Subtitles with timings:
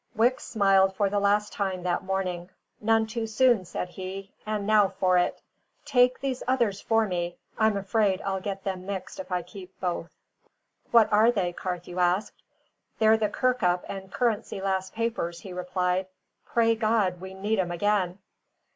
[0.15, 2.49] Wicks smiled for the first time that morning.
[2.79, 4.33] "None too soon," said he.
[4.47, 5.39] "And now for it!
[5.85, 10.09] Take these others for me; I'm afraid I'll get them mixed if I keep both."
[10.89, 12.41] "What are they?" Carthew asked.
[12.97, 16.07] "They're the Kirkup and Currency Lass papers," he replied.
[16.47, 18.17] "Pray God we need 'em again!"